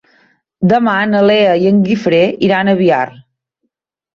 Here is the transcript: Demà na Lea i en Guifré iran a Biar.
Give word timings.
Demà 0.71 0.95
na 1.11 1.21
Lea 1.31 1.51
i 1.65 1.69
en 1.73 1.83
Guifré 1.89 2.23
iran 2.49 2.73
a 2.73 2.77
Biar. 2.81 3.07